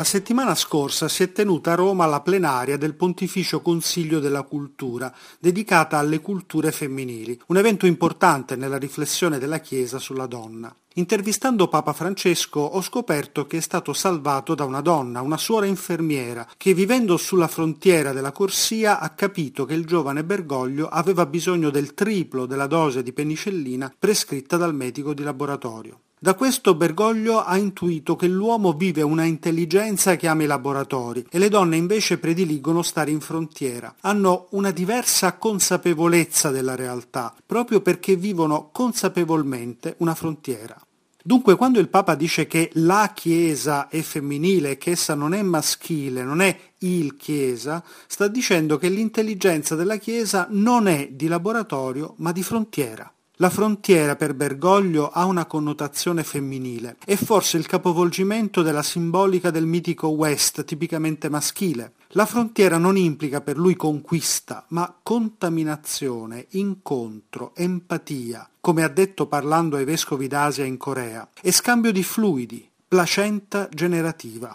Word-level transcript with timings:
La 0.00 0.06
settimana 0.06 0.54
scorsa 0.54 1.08
si 1.08 1.24
è 1.24 1.30
tenuta 1.30 1.72
a 1.72 1.74
Roma 1.74 2.06
la 2.06 2.22
plenaria 2.22 2.78
del 2.78 2.94
Pontificio 2.94 3.60
Consiglio 3.60 4.18
della 4.18 4.44
Cultura, 4.44 5.14
dedicata 5.38 5.98
alle 5.98 6.22
culture 6.22 6.72
femminili, 6.72 7.38
un 7.48 7.58
evento 7.58 7.84
importante 7.84 8.56
nella 8.56 8.78
riflessione 8.78 9.38
della 9.38 9.58
Chiesa 9.58 9.98
sulla 9.98 10.24
donna. 10.24 10.74
Intervistando 10.94 11.68
Papa 11.68 11.92
Francesco 11.92 12.60
ho 12.60 12.80
scoperto 12.80 13.44
che 13.46 13.58
è 13.58 13.60
stato 13.60 13.92
salvato 13.92 14.54
da 14.54 14.64
una 14.64 14.80
donna, 14.80 15.20
una 15.20 15.36
suora 15.36 15.66
infermiera, 15.66 16.48
che 16.56 16.72
vivendo 16.72 17.18
sulla 17.18 17.46
frontiera 17.46 18.14
della 18.14 18.32
corsia 18.32 19.00
ha 19.00 19.10
capito 19.10 19.66
che 19.66 19.74
il 19.74 19.84
giovane 19.84 20.24
Bergoglio 20.24 20.88
aveva 20.88 21.26
bisogno 21.26 21.68
del 21.68 21.92
triplo 21.92 22.46
della 22.46 22.66
dose 22.66 23.02
di 23.02 23.12
penicillina 23.12 23.92
prescritta 23.98 24.56
dal 24.56 24.74
medico 24.74 25.12
di 25.12 25.22
laboratorio. 25.22 26.00
Da 26.22 26.34
questo 26.34 26.74
Bergoglio 26.74 27.42
ha 27.42 27.56
intuito 27.56 28.14
che 28.14 28.28
l'uomo 28.28 28.74
vive 28.74 29.00
una 29.00 29.24
intelligenza 29.24 30.16
che 30.16 30.26
ama 30.26 30.42
i 30.42 30.46
laboratori 30.46 31.24
e 31.30 31.38
le 31.38 31.48
donne 31.48 31.78
invece 31.78 32.18
prediligono 32.18 32.82
stare 32.82 33.10
in 33.10 33.20
frontiera. 33.20 33.94
Hanno 34.00 34.48
una 34.50 34.70
diversa 34.70 35.38
consapevolezza 35.38 36.50
della 36.50 36.74
realtà, 36.74 37.34
proprio 37.46 37.80
perché 37.80 38.16
vivono 38.16 38.68
consapevolmente 38.70 39.94
una 40.00 40.14
frontiera. 40.14 40.78
Dunque 41.22 41.56
quando 41.56 41.80
il 41.80 41.88
Papa 41.88 42.14
dice 42.14 42.46
che 42.46 42.68
la 42.74 43.12
Chiesa 43.14 43.88
è 43.88 44.02
femminile 44.02 44.76
che 44.76 44.90
essa 44.90 45.14
non 45.14 45.32
è 45.32 45.40
maschile, 45.40 46.22
non 46.22 46.42
è 46.42 46.54
il 46.80 47.16
Chiesa, 47.16 47.82
sta 48.06 48.28
dicendo 48.28 48.76
che 48.76 48.90
l'intelligenza 48.90 49.74
della 49.74 49.96
Chiesa 49.96 50.48
non 50.50 50.86
è 50.86 51.08
di 51.12 51.28
laboratorio 51.28 52.12
ma 52.18 52.30
di 52.30 52.42
frontiera. 52.42 53.10
La 53.40 53.48
frontiera 53.48 54.16
per 54.16 54.34
Bergoglio 54.34 55.08
ha 55.08 55.24
una 55.24 55.46
connotazione 55.46 56.24
femminile, 56.24 56.96
è 57.02 57.14
forse 57.14 57.56
il 57.56 57.64
capovolgimento 57.64 58.60
della 58.60 58.82
simbolica 58.82 59.50
del 59.50 59.64
mitico 59.64 60.08
West 60.08 60.62
tipicamente 60.66 61.30
maschile. 61.30 61.94
La 62.08 62.26
frontiera 62.26 62.76
non 62.76 62.98
implica 62.98 63.40
per 63.40 63.56
lui 63.56 63.76
conquista, 63.76 64.66
ma 64.68 64.94
contaminazione, 65.02 66.48
incontro, 66.50 67.52
empatia, 67.54 68.46
come 68.60 68.82
ha 68.82 68.88
detto 68.88 69.26
parlando 69.26 69.76
ai 69.76 69.86
vescovi 69.86 70.28
d'Asia 70.28 70.66
in 70.66 70.76
Corea, 70.76 71.26
e 71.40 71.50
scambio 71.50 71.92
di 71.92 72.02
fluidi, 72.02 72.68
placenta 72.86 73.70
generativa. 73.72 74.54